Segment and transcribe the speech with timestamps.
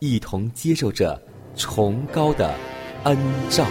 [0.00, 1.20] 一同接受着
[1.54, 2.54] 崇高的
[3.04, 3.18] 恩
[3.50, 3.66] 照。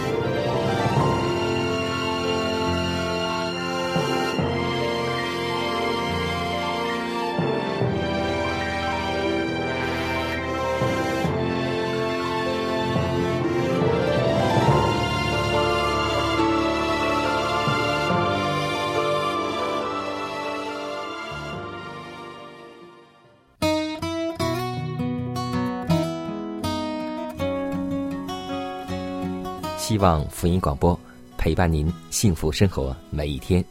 [29.80, 30.96] 希望福音广播
[31.38, 33.64] 陪伴您幸福生活每一天。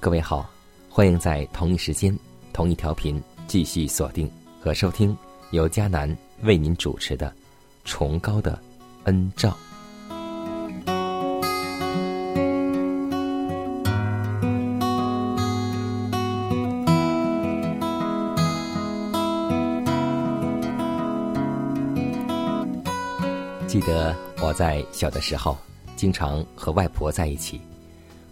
[0.00, 0.50] 各位好，
[0.88, 2.14] 欢迎在同一时间、
[2.52, 4.28] 同一调频继续锁定
[4.60, 5.16] 和收听
[5.52, 7.28] 由迦南为您主持的
[7.84, 8.60] 《崇高的
[9.04, 9.50] 恩照》。
[24.42, 25.56] 我在小的时候，
[25.96, 27.60] 经常和外婆在一起，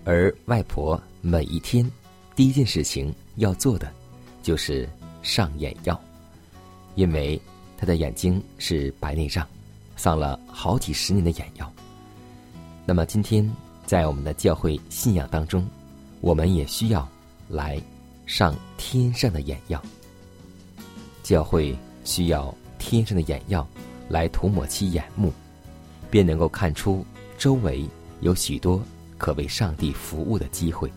[0.05, 1.89] 而外婆每一天
[2.35, 3.93] 第一件事情要做的
[4.43, 4.89] 就是
[5.23, 6.01] 上眼药，
[6.95, 7.39] 因为
[7.77, 9.47] 她的眼睛是白内障，
[9.97, 11.71] 上了好几十年的眼药。
[12.87, 13.47] 那么今天
[13.85, 15.69] 在我们的教会信仰当中，
[16.23, 17.07] 我们也需要
[17.49, 17.79] 来
[18.25, 19.81] 上天上的眼药。
[21.23, 23.67] 教会需要天上的眼药。
[24.09, 25.31] 来涂抹其眼目，
[26.11, 27.05] 便能够看出
[27.37, 27.85] 周围
[28.21, 28.83] 有许多
[29.17, 30.91] 可为上帝服务的机会。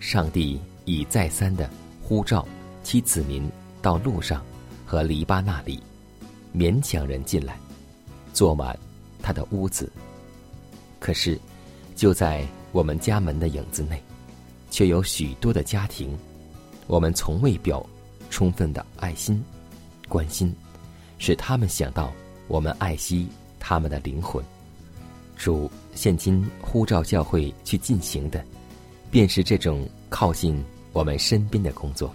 [0.00, 1.68] 上帝已再三的
[2.02, 2.46] 呼召
[2.82, 3.48] 其子民
[3.80, 4.44] 到路上
[4.84, 5.82] 和篱笆那里，
[6.54, 7.56] 勉强人进来，
[8.32, 8.78] 坐满
[9.22, 9.90] 他的屋子。
[10.98, 11.38] 可是，
[11.94, 14.02] 就在我们家门的影子内，
[14.70, 16.16] 却有许多的家庭，
[16.86, 17.84] 我们从未表
[18.30, 19.42] 充分的爱心、
[20.08, 20.54] 关心。
[21.18, 22.12] 使他们想到
[22.48, 23.28] 我们爱惜
[23.62, 24.44] 他们的灵魂。
[25.36, 28.44] 主现今呼召教会去进行的，
[29.08, 30.62] 便是这种靠近
[30.92, 32.12] 我们身边的工作。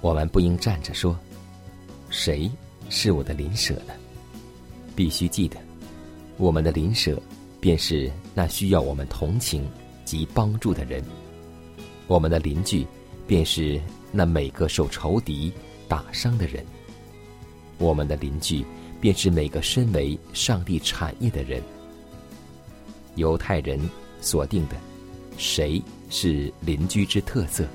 [0.00, 1.18] 我们不应站着说
[2.08, 2.48] ：“谁
[2.88, 3.94] 是我的邻舍呢？”
[4.94, 5.58] 必须记得，
[6.38, 7.20] 我们的邻舍
[7.60, 9.68] 便是那需要我们同情
[10.04, 11.02] 及帮助的人。
[12.06, 12.86] 我们的邻居
[13.26, 15.52] 便是那每个受仇敌
[15.88, 16.64] 打伤的人。
[17.78, 18.64] 我们的邻居，
[19.02, 21.60] 便是每个身为上帝产业的人。
[23.16, 23.76] 犹太人
[24.20, 24.76] 所定的，
[25.36, 27.66] 谁是邻居之特色，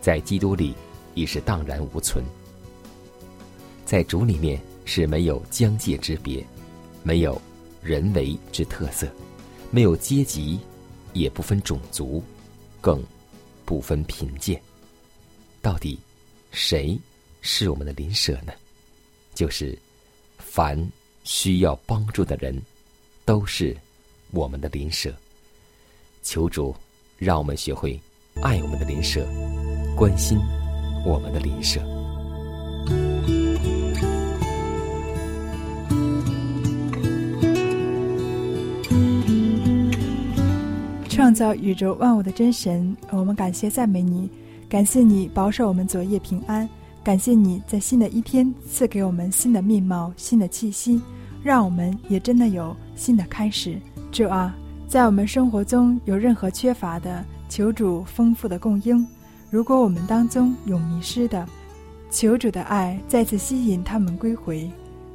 [0.00, 0.72] 在基督里
[1.14, 2.24] 已是荡然无存。
[3.84, 6.46] 在主里面是没有疆界之别，
[7.02, 7.42] 没有
[7.82, 9.08] 人为之特色，
[9.72, 10.60] 没有阶级，
[11.14, 12.22] 也不分种族，
[12.80, 13.02] 更
[13.64, 14.62] 不分贫贱。
[15.60, 15.98] 到底
[16.52, 16.96] 谁
[17.40, 18.52] 是我们的邻舍呢？
[19.34, 19.76] 就是，
[20.54, 20.78] 凡
[21.24, 22.56] 需要帮助的人，
[23.24, 23.76] 都是
[24.30, 25.12] 我们的邻舍。
[26.22, 26.72] 求主
[27.18, 28.00] 让我们学会
[28.40, 29.26] 爱我们的邻舍，
[29.96, 30.38] 关心
[31.04, 31.80] 我们的邻舍。
[41.08, 44.30] 创造宇宙万物的真神，我们感谢赞美你，
[44.68, 46.68] 感谢你保守我们昨夜平安。
[47.04, 51.02] 感谢你在新的一天赐给我们新的面貌、新的气息，
[51.42, 53.78] 让我们也真的有新的开始。
[54.10, 54.56] 主啊，
[54.88, 59.04] 在我们生活中有任何缺乏的，求主丰富的供应；
[59.50, 61.46] 如果我们当中有迷失的，
[62.10, 64.70] 求主的爱再次吸引他们归回；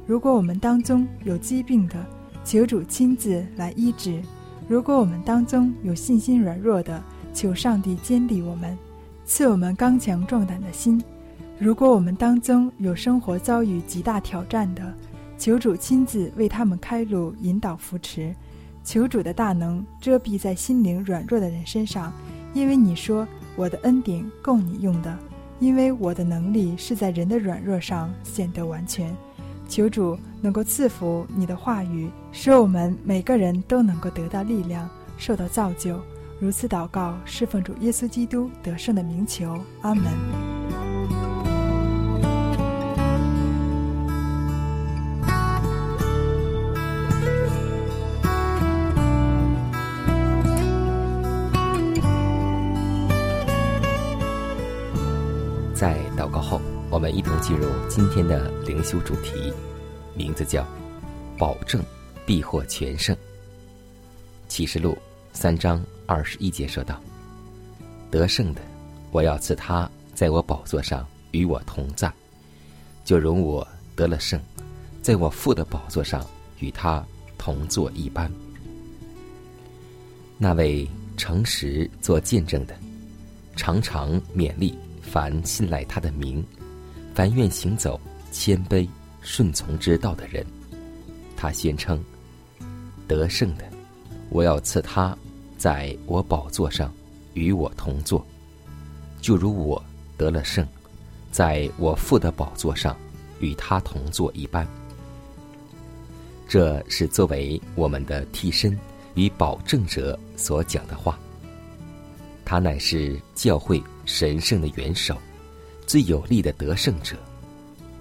[0.06, 1.96] 如果我们当中有疾病的，
[2.44, 4.22] 求主亲自来医治；
[4.68, 7.02] 如果我们当中有信心软弱的，
[7.34, 8.78] 求上帝坚立我们，
[9.26, 11.00] 赐我们刚强壮胆的心；
[11.60, 14.94] 如果我们当中有生活遭遇极大挑战的，
[15.36, 18.34] 求主亲自为他们开路、引导、扶持。
[18.82, 22.10] 求主的大能遮蔽在心灵软弱的人身上，
[22.54, 25.14] 因为你说我的恩典够你用的，
[25.58, 29.14] 因为我的能力是在人的软弱上显得完全。
[29.68, 36.00] 求主能够赐福你的话语，使我们每个人都能够得到力量，受到造就。
[36.40, 40.59] 如此祷告，侍奉主耶稣基督得胜的名求，阿门。
[57.10, 59.52] 一同进入今天的灵修主题，
[60.14, 60.66] 名字叫
[61.38, 61.82] “保证
[62.24, 63.16] 必获全胜”。
[64.48, 64.96] 启示录
[65.32, 67.00] 三章二十一节说道
[68.10, 68.60] ：“得胜的，
[69.10, 72.12] 我要赐他在我宝座上与我同在，
[73.04, 74.40] 就容我得了胜，
[75.02, 76.24] 在我父的宝座上
[76.58, 77.04] 与他
[77.36, 78.30] 同坐一般。”
[80.38, 82.74] 那位诚实做见证的，
[83.56, 84.74] 常常勉励。
[85.02, 86.44] 凡信赖他的名，
[87.20, 88.00] 凡愿行走
[88.32, 88.88] 谦卑
[89.20, 90.42] 顺从之道的人，
[91.36, 92.02] 他宣称
[93.06, 93.64] 得胜的，
[94.30, 95.14] 我要赐他
[95.58, 96.90] 在我宝座上
[97.34, 98.26] 与我同坐，
[99.20, 99.84] 就如我
[100.16, 100.66] 得了胜，
[101.30, 102.96] 在我父的宝座上
[103.38, 104.66] 与他同坐一般。
[106.48, 108.74] 这是作为我们的替身
[109.14, 111.20] 与保证者所讲的话。
[112.46, 115.14] 他乃是教会神圣的元首，
[115.90, 117.16] 最有力的得胜者，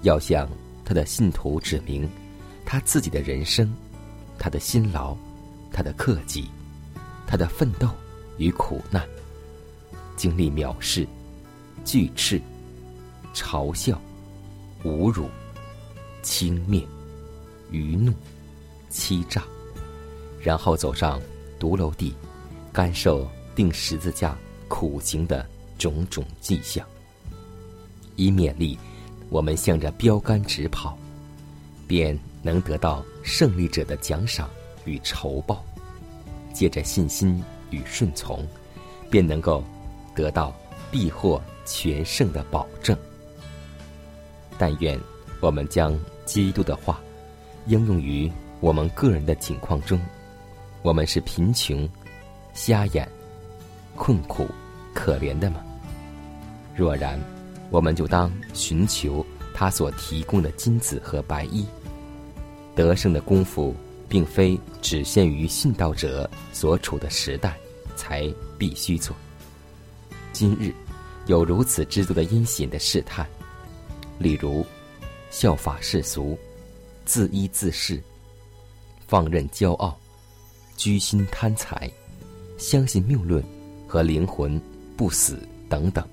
[0.03, 0.47] 要向
[0.85, 2.07] 他的信徒指明
[2.63, 3.73] 他自己的人生，
[4.37, 5.17] 他的辛劳，
[5.73, 6.47] 他的克己，
[7.25, 7.89] 他的奋斗
[8.37, 9.03] 与苦难，
[10.15, 11.07] 经历藐视、
[11.83, 12.39] 拒斥、
[13.33, 13.99] 嘲笑、
[14.83, 15.27] 侮辱、
[16.21, 16.85] 轻蔑、
[17.71, 18.13] 愚怒、
[18.87, 19.43] 欺诈，
[20.39, 21.19] 然后走上
[21.57, 22.13] 独楼地，
[22.71, 23.27] 感受。
[23.55, 24.37] 定十字架
[24.67, 25.43] 苦行的
[25.77, 26.87] 种种迹象，
[28.19, 28.77] 以勉励
[29.29, 30.97] 我们向着标杆直跑，
[31.87, 34.49] 便能得到胜利者的奖赏
[34.83, 35.63] 与酬报；
[36.53, 38.45] 借着信心与顺从，
[39.09, 39.63] 便能够
[40.13, 40.53] 得到
[40.91, 42.97] 必获全胜的保证。
[44.57, 44.99] 但愿
[45.39, 46.99] 我们将基督的话
[47.67, 48.29] 应用于
[48.59, 49.97] 我们个人的境况中。
[50.81, 51.87] 我们是贫穷、
[52.53, 53.07] 瞎眼。
[53.95, 54.47] 困苦、
[54.93, 55.61] 可怜的吗？
[56.73, 57.19] 若然，
[57.69, 61.65] 我们就当寻求他所提供的金子和白衣。
[62.75, 63.75] 得胜的功夫，
[64.07, 67.57] 并非只限于信道者所处的时代
[67.95, 69.15] 才必须做。
[70.33, 70.73] 今日
[71.27, 73.27] 有如此之多的阴险的试探，
[74.17, 74.65] 例如
[75.29, 76.37] 效法世俗、
[77.05, 78.01] 自依自恃、
[79.07, 79.97] 放任骄傲、
[80.77, 81.91] 居心贪财、
[82.57, 83.43] 相信谬论。
[83.91, 84.61] 和灵魂
[84.95, 86.07] 不死等等，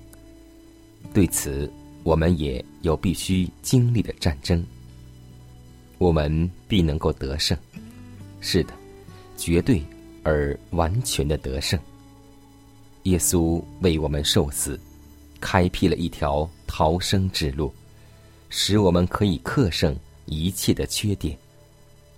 [1.17, 1.67] 对此
[2.03, 4.63] 我们也有必须经历的战争。
[5.97, 7.57] 我们必能够得胜，
[8.39, 8.73] 是的，
[9.35, 9.83] 绝对
[10.21, 11.79] 而完全的得胜。
[13.05, 14.79] 耶稣为我们受死，
[15.41, 17.73] 开辟了一条逃生之路，
[18.49, 19.97] 使我们可以克胜
[20.27, 21.35] 一切的缺点，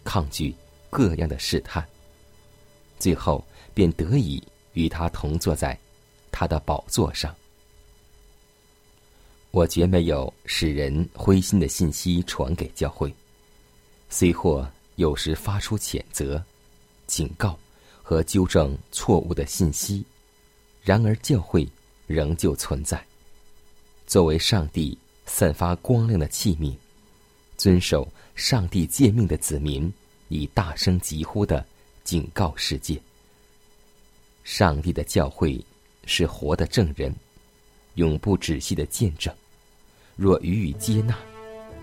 [0.03, 0.53] 抗拒
[0.89, 1.81] 各样的试探，
[2.99, 3.41] 最后
[3.73, 4.43] 便得以。
[4.73, 5.77] 与他同坐在
[6.31, 7.33] 他的宝座上，
[9.51, 13.13] 我绝没有使人灰心的信息传给教会。
[14.09, 16.43] 虽或有时发出谴责、
[17.07, 17.57] 警告
[18.03, 20.03] 和纠正错误的信息，
[20.81, 21.67] 然而教会
[22.05, 23.03] 仍旧存在，
[24.05, 26.75] 作为上帝散发光亮的器皿，
[27.57, 29.91] 遵守上帝诫命的子民，
[30.27, 31.65] 以大声疾呼的
[32.03, 32.99] 警告世界。
[34.43, 35.61] 上帝的教诲
[36.05, 37.15] 是活的证人，
[37.99, 39.33] 永不止息的见证。
[40.15, 41.13] 若予以接纳，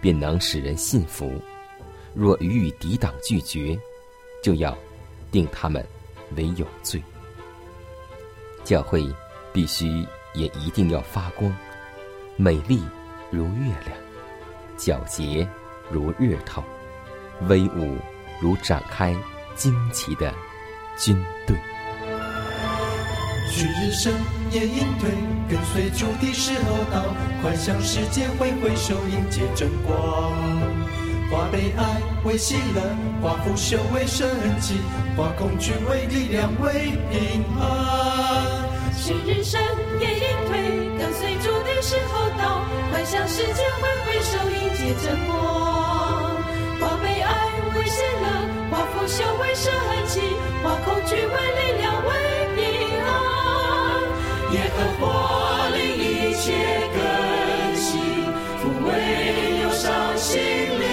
[0.00, 1.28] 便能使人信服；
[2.14, 3.78] 若予以抵挡拒绝，
[4.42, 4.76] 就要
[5.30, 5.85] 定他们
[6.37, 7.02] 为有罪。
[8.64, 9.06] 教会
[9.52, 11.54] 必须也一定要发光，
[12.37, 12.82] 美丽
[13.30, 13.96] 如月亮，
[14.78, 15.46] 皎洁
[15.90, 16.62] 如日头，
[17.49, 17.96] 威武
[18.40, 19.14] 如展开
[19.54, 20.35] 旌旗的
[20.99, 21.14] 军
[21.46, 21.56] 队。
[23.48, 24.12] 旭日升
[24.50, 25.10] 夜隐退，
[25.48, 30.32] 跟随主的时候到，快向世界挥挥手，迎接真光。
[31.30, 32.82] 化悲哀为喜乐，
[33.22, 34.28] 化腐朽为神
[34.60, 34.74] 奇，
[35.16, 38.66] 化恐惧为力量，为平安。
[38.96, 39.60] 是日升
[40.00, 45.34] 夜隐退，跟随主的时候到，快向世界挥挥手，迎接真光。
[46.80, 47.34] 化悲哀
[47.76, 48.26] 为喜乐，
[48.70, 49.72] 化腐朽为神
[50.06, 50.20] 奇，
[50.62, 52.36] 化恐惧为力量，为。
[54.52, 56.52] 耶和华令一切
[56.94, 56.98] 更
[57.74, 58.00] 新，
[58.60, 58.88] 抚慰
[59.62, 60.84] 忧伤心灵，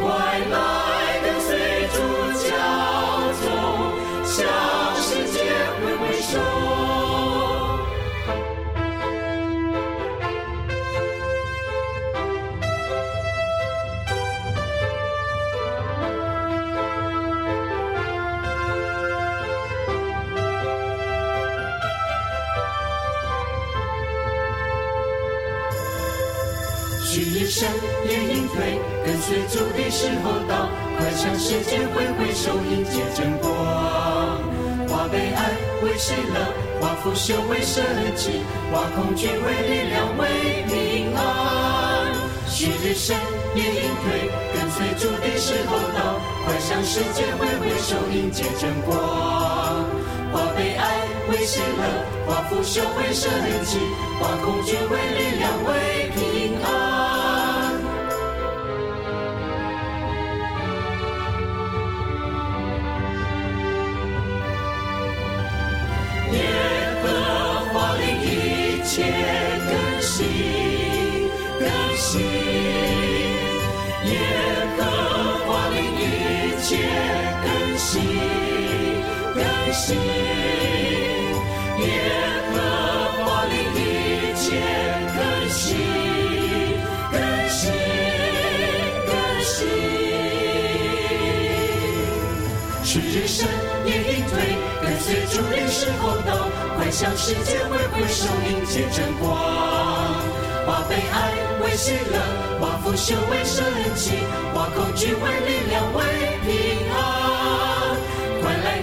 [0.00, 0.04] 快
[0.50, 0.54] 来
[1.22, 1.48] 跟随
[1.92, 1.96] 主
[2.48, 2.50] 教
[3.42, 3.44] 宗，
[4.24, 4.34] 向
[4.96, 5.36] 世界
[5.80, 6.61] 挥挥手。
[29.32, 33.48] 跟随主的时候到，快向世界挥挥手，迎接真光。
[34.86, 37.82] 化悲哀为喜乐，化腐朽为神
[38.14, 39.34] 迹，化恐惧为
[39.68, 40.28] 力量，为
[40.68, 42.12] 平安。
[42.46, 43.16] 旭日升，
[43.54, 48.94] 夜隐退，跟随主的时候到，快向世界挥挥手，迎接真光。
[50.30, 53.30] 化悲哀为喜乐，化腐朽为神
[53.64, 53.78] 迹，
[54.20, 55.72] 化恐惧为力量，为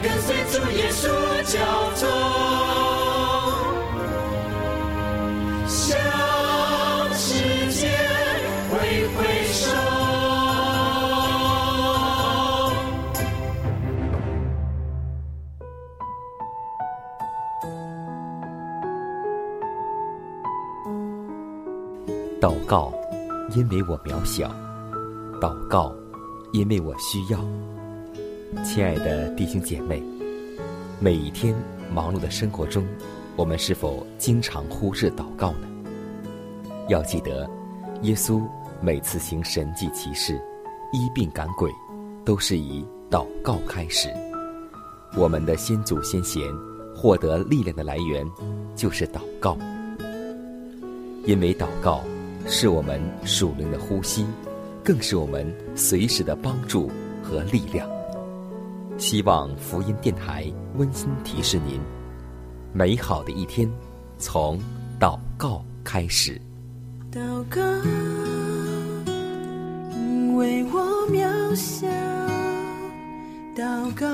[0.02, 1.10] 跟随主耶稣
[1.44, 1.60] 教
[1.96, 2.08] 宗，
[5.68, 5.98] 向
[7.14, 7.90] 世界
[8.72, 9.18] 挥挥
[9.52, 9.60] 手。
[22.40, 22.94] 祷告，
[23.54, 24.48] 因为我渺小；
[25.42, 25.94] 祷告，
[26.54, 27.40] 因为我需要。
[28.64, 30.02] 亲爱的弟兄姐妹，
[31.00, 31.54] 每一天
[31.94, 32.84] 忙碌的生活中，
[33.36, 35.68] 我们是否经常忽视祷告呢？
[36.88, 37.48] 要记得，
[38.02, 38.42] 耶稣
[38.82, 40.42] 每次行神迹奇事、
[40.92, 41.72] 医病赶鬼，
[42.26, 44.10] 都是以祷告开始。
[45.16, 46.42] 我们的先祖先贤
[46.96, 48.28] 获得力量的来源，
[48.76, 49.56] 就是祷告。
[51.24, 52.02] 因为祷告
[52.48, 54.26] 是我们属灵的呼吸，
[54.84, 56.90] 更是我们随时的帮助
[57.22, 57.88] 和力量。
[59.00, 61.80] 希望福音电台温馨提示您：
[62.74, 63.68] 美好的一天
[64.18, 64.60] 从
[65.00, 66.40] 祷告开始。
[67.10, 67.62] 祷告，
[69.96, 71.88] 因为我渺小；
[73.56, 74.06] 祷告，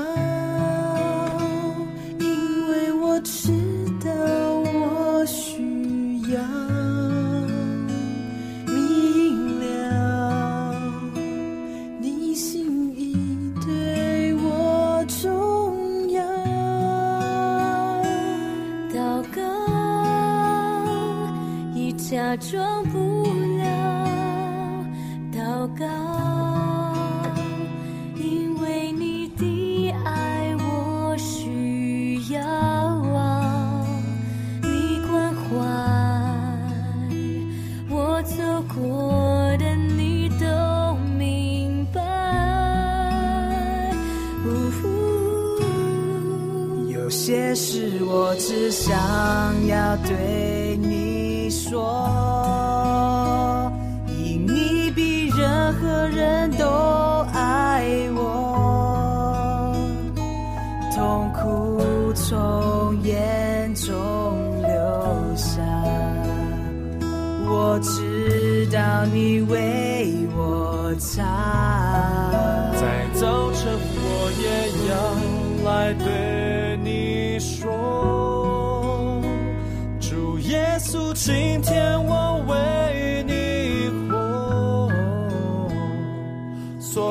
[2.20, 3.52] 因为我知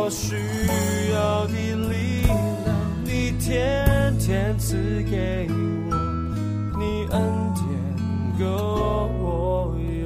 [0.05, 0.37] 所需
[1.15, 2.37] 要你力量，
[3.07, 5.57] 你天天赐给我，
[6.79, 7.23] 你恩
[7.55, 7.65] 典
[8.39, 8.45] 够
[9.19, 10.05] 我用。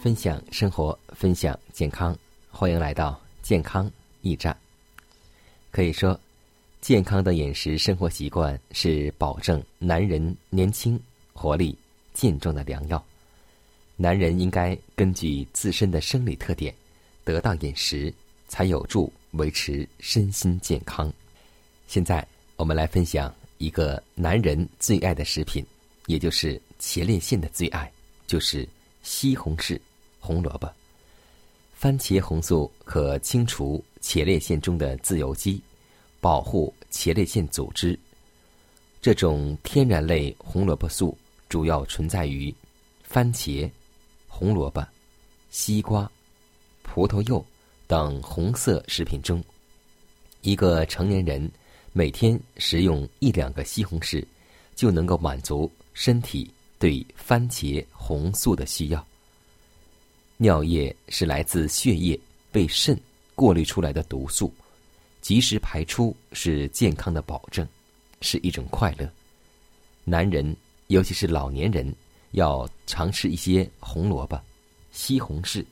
[0.00, 2.16] 分享生活，分享健康，
[2.52, 3.90] 欢迎来到健康
[4.22, 4.56] 驿站。
[5.72, 6.16] 可以说，
[6.80, 10.96] 健康的饮食生活习惯是保证男人年轻、
[11.32, 11.76] 活力。
[12.14, 13.04] 健壮的良药，
[13.96, 16.74] 男人应该根据自身的生理特点，
[17.24, 18.12] 得当饮食，
[18.46, 21.12] 才有助维持身心健康。
[21.86, 22.26] 现在，
[22.56, 25.64] 我们来分享一个男人最爱的食品，
[26.06, 27.90] 也就是前列腺的最爱，
[28.26, 28.68] 就是
[29.02, 29.80] 西红柿、
[30.20, 30.70] 红萝卜。
[31.72, 35.62] 番茄红素可清除前列腺中的自由基，
[36.20, 37.98] 保护前列腺组织。
[39.00, 41.16] 这种天然类红萝卜素。
[41.48, 42.52] 主要存在于
[43.04, 43.70] 番茄、
[44.38, 44.86] 红萝卜、
[45.48, 46.10] 西瓜、
[46.82, 47.42] 葡萄柚
[47.86, 49.42] 等红色食品中。
[50.42, 51.50] 一个成年人
[51.94, 54.22] 每天食用一两个西红柿，
[54.74, 59.02] 就能够满足身体对番茄红素的需要。
[60.36, 62.20] 尿液是来自血液
[62.52, 62.94] 被肾
[63.34, 64.52] 过滤出来的毒素，
[65.22, 67.66] 及时排出是健康的保证，
[68.20, 69.10] 是一种快乐。
[70.04, 70.54] 男人。
[70.88, 71.92] 尤其是老年人，
[72.32, 74.40] 要常吃一些红萝卜、
[74.92, 75.64] 西红柿、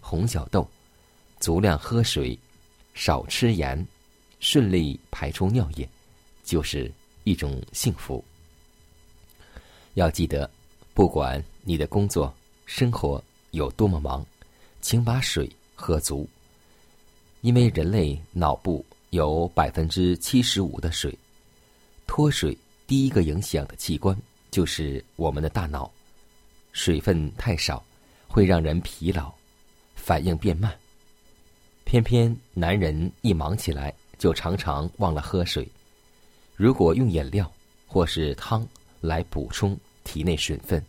[0.00, 0.68] 红小豆，
[1.40, 2.38] 足量喝水，
[2.94, 3.86] 少吃盐，
[4.40, 5.88] 顺利排出尿液，
[6.44, 6.90] 就是
[7.24, 8.24] 一种幸福。
[9.94, 10.48] 要记得，
[10.94, 12.32] 不管你的工作
[12.66, 14.24] 生活有多么忙，
[14.80, 16.28] 请把水喝足，
[17.40, 21.16] 因为人类脑部有百分之七十五的水，
[22.06, 24.16] 脱水第一个影响的器官。
[24.50, 25.90] 就是我们的大脑，
[26.72, 27.84] 水分太少，
[28.26, 29.32] 会让人疲劳，
[29.94, 30.76] 反应变慢。
[31.84, 35.68] 偏偏男人一忙起来，就常常忘了喝水。
[36.56, 37.50] 如果用饮料
[37.86, 38.66] 或是汤
[39.00, 40.84] 来补充体内水分，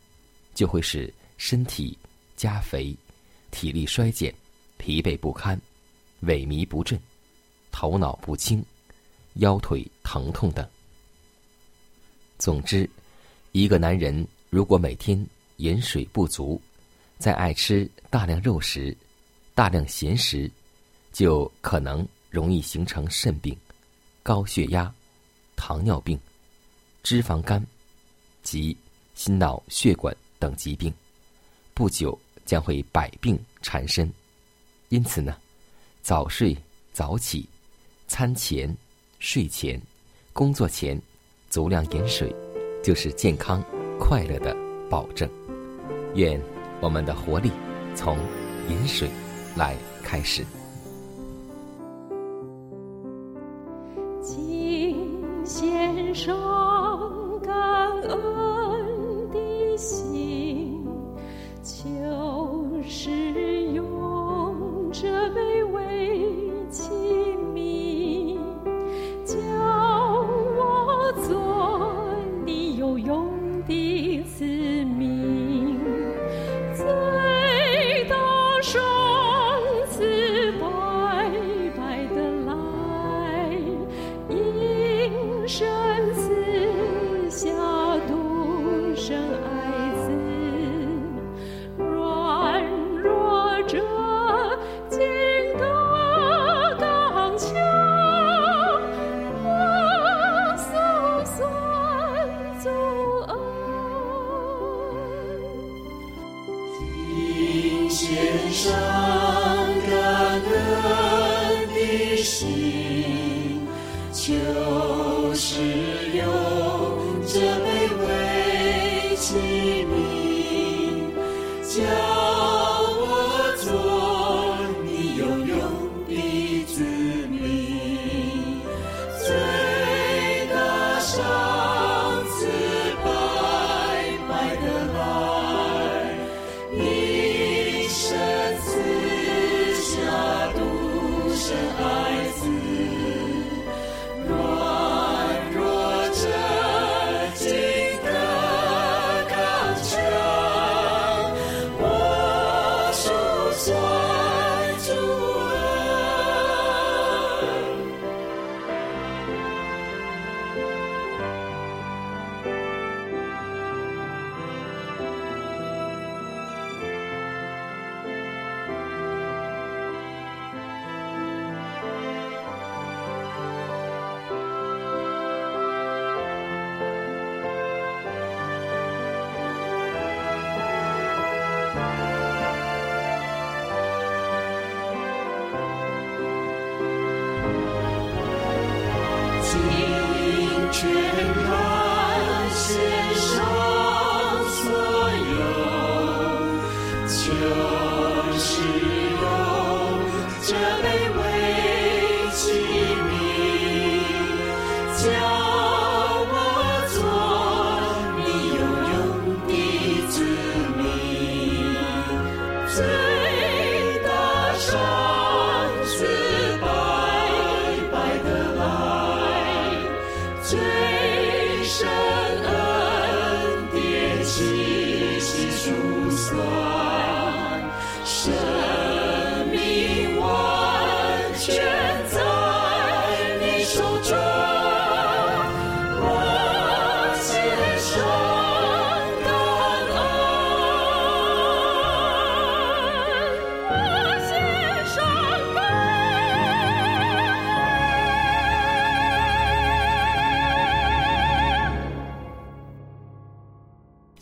[0.54, 1.98] 就会使身体
[2.36, 2.96] 加肥，
[3.52, 4.34] 体力衰减，
[4.78, 5.60] 疲惫不堪，
[6.24, 7.00] 萎靡不振，
[7.72, 8.64] 头脑不清，
[9.36, 10.68] 腰腿疼痛等。
[12.38, 12.90] 总之。
[13.60, 15.22] 一个男人如果每天
[15.58, 16.62] 饮水不足，
[17.18, 18.96] 再爱吃大量肉食、
[19.54, 20.50] 大量咸食，
[21.12, 23.54] 就可能容易形成肾病、
[24.24, 24.90] 高血压、
[25.58, 26.18] 糖尿病、
[27.04, 27.62] 脂肪肝
[28.44, 28.78] 及
[29.14, 30.94] 心脑血管等疾病，
[31.74, 34.10] 不久将会百病缠身。
[34.88, 35.36] 因此呢，
[36.02, 36.58] 早睡
[36.94, 37.46] 早起，
[38.08, 38.74] 餐前、
[39.20, 39.78] 睡前、
[40.32, 40.98] 工作前，
[41.50, 42.34] 足量饮水。
[42.82, 43.64] 就是健康
[44.00, 44.56] 快乐的
[44.90, 45.30] 保证。
[46.16, 46.42] 愿
[46.82, 47.52] 我们的活力
[47.94, 48.18] 从
[48.68, 49.10] 饮水
[49.56, 50.44] 来开始。
[54.22, 54.96] 金
[55.46, 56.36] 先生，
[57.42, 58.39] 感恩。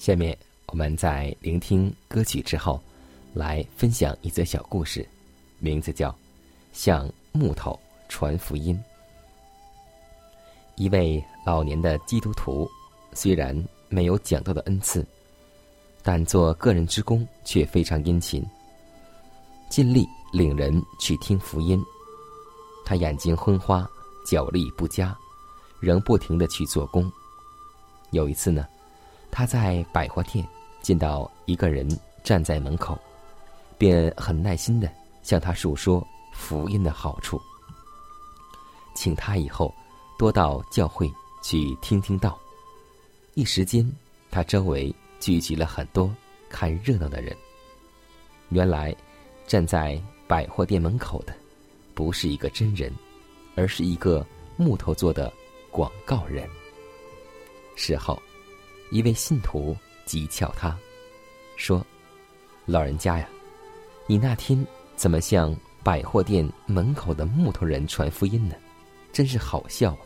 [0.08, 2.82] 下面我们在聆听歌曲之后，
[3.34, 5.06] 来分享一则小故事，
[5.60, 6.10] 名字叫
[6.72, 8.74] 《向木头传福音》。
[10.78, 12.65] 一位老年的基督徒，
[13.12, 13.54] 虽然
[13.89, 15.06] 没有讲道的恩赐，
[16.04, 18.41] 但做个人之工却非常殷勤，
[19.67, 21.84] 尽力领人去听福音。
[22.86, 23.86] 他眼睛昏花，
[24.26, 25.13] 脚力不佳，
[25.82, 27.12] 仍不停的去做工。
[28.12, 28.65] 有一次呢，
[29.31, 30.47] 他在百货店
[30.81, 31.87] 见到一个人
[32.23, 32.97] 站在门口，
[33.77, 34.89] 便很耐心的
[35.21, 37.41] 向他述说福音的好处，
[38.95, 39.73] 请他以后
[40.17, 41.11] 多到教会
[41.43, 42.37] 去听听道。
[43.33, 43.87] 一时间，
[44.31, 46.13] 他周围聚集了很多
[46.49, 47.35] 看热闹的人。
[48.49, 48.95] 原来，
[49.45, 51.35] 站在百货店门口的，
[51.93, 52.91] 不是一个真人，
[53.55, 55.31] 而是一个木头做的
[55.69, 56.49] 广告人。
[57.75, 58.19] 事后，
[58.89, 60.78] 一位信徒讥诮他，
[61.56, 61.86] 说
[62.65, 63.28] ：“老人家呀，
[64.06, 68.56] 你那天怎么向百货店门口的木头人传福音呢？
[69.12, 70.00] 真是好笑啊！”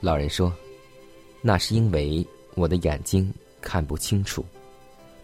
[0.00, 0.52] 老人说
[1.42, 4.44] ：“那是因为我的眼睛看不清楚，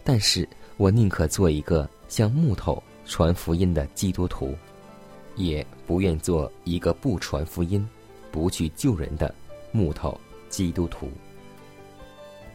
[0.03, 0.47] 但是
[0.77, 4.55] 我宁可做一个向木头传福音的基督徒，
[5.35, 7.85] 也不愿做一个不传福音、
[8.31, 9.33] 不去救人的
[9.71, 10.17] 木头
[10.49, 11.11] 基督徒。”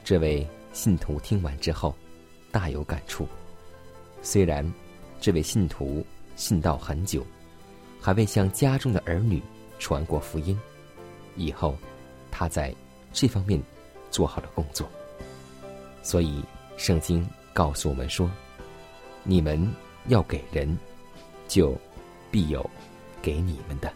[0.04, 1.94] 这位信徒听完之后，
[2.50, 3.26] 大有感触。
[4.22, 4.70] 虽然
[5.20, 7.24] 这位信徒信道很久，
[8.00, 9.42] 还未向家中的儿女
[9.78, 10.58] 传过福音，
[11.36, 11.76] 以后
[12.30, 12.74] 他在
[13.12, 13.62] 这方面
[14.10, 14.88] 做好了工作。
[16.02, 16.42] 所以，
[16.76, 18.30] 圣经告诉我们说
[19.22, 19.72] ：“你们
[20.08, 20.76] 要给人，
[21.46, 21.76] 就
[22.30, 22.68] 必有
[23.20, 23.92] 给你们的。”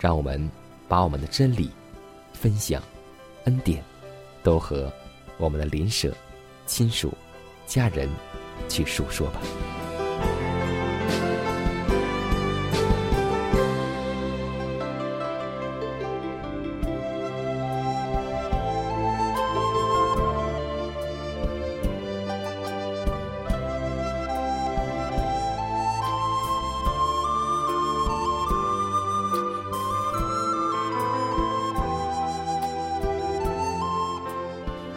[0.00, 0.50] 让我们
[0.88, 1.70] 把我们的真理
[2.38, 2.82] 分享、
[3.44, 3.82] 恩典，
[4.42, 4.92] 都和
[5.38, 6.14] 我们的邻舍、
[6.66, 7.12] 亲属、
[7.66, 8.08] 家人
[8.68, 9.40] 去述说吧。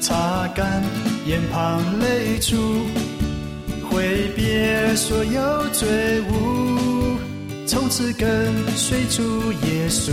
[0.00, 0.82] 擦干
[1.26, 2.56] 眼旁泪珠，
[3.90, 7.18] 挥别所有罪恶，
[7.66, 10.12] 从此跟随主耶稣。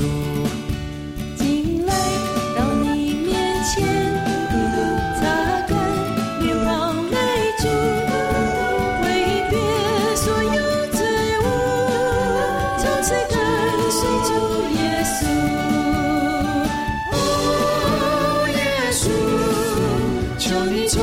[20.47, 21.01] 求你充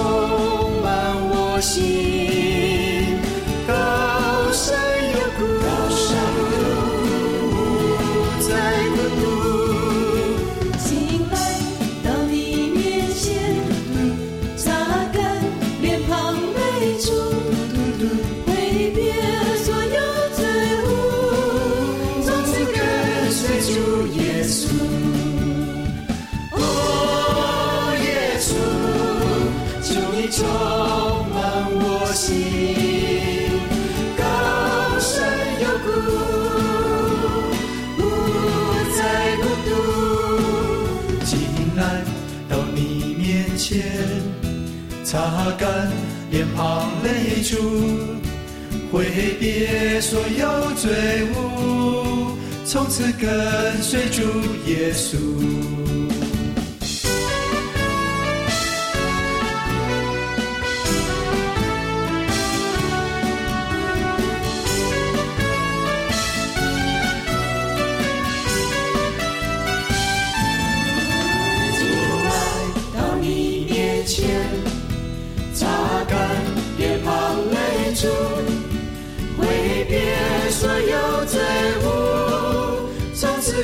[0.83, 2.52] 满我心，
[45.59, 45.91] 干
[46.31, 47.57] 脸庞泪珠，
[48.91, 49.05] 挥
[49.38, 50.91] 别所有罪
[51.35, 54.23] 恶，从此跟随主
[54.67, 55.17] 耶稣。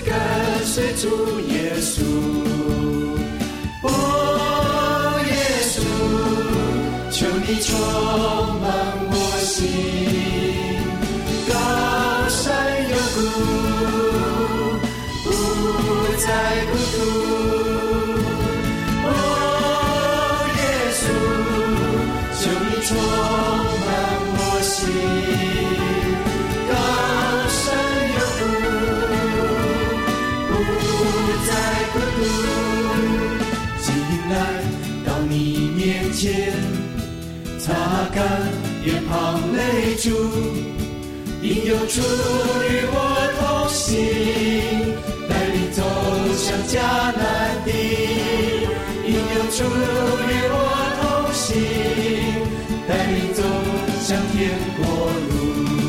[0.01, 0.13] 跟
[0.65, 2.03] 随主耶稣。
[3.83, 3.91] 哦，
[5.27, 5.33] 耶
[5.71, 5.77] 稣，
[7.11, 7.69] 求你充
[8.61, 8.67] 满
[9.11, 9.57] 我心，
[11.49, 11.53] 高
[12.29, 12.39] 山
[12.91, 13.19] 有谷，
[15.25, 15.27] 不
[16.19, 16.27] 再
[16.67, 16.97] 孤独。
[19.05, 19.11] 哦，
[20.59, 20.61] 耶
[20.99, 21.03] 稣，
[22.41, 22.89] 求你充
[23.85, 23.87] 满
[24.37, 24.77] 我心，
[37.61, 37.73] 擦
[38.13, 38.19] 干
[38.85, 40.11] 眼旁泪珠，
[41.41, 42.97] 应有主与我
[43.39, 43.95] 同行，
[45.29, 45.81] 带你走
[46.35, 46.75] 向迦
[47.17, 47.23] 南
[47.65, 47.71] 地。
[49.07, 50.57] 应有主与我
[50.99, 51.01] 同
[51.33, 51.47] 行，
[52.89, 53.41] 带你走
[54.03, 54.37] 向天
[54.77, 54.83] 国
[55.31, 55.88] 路。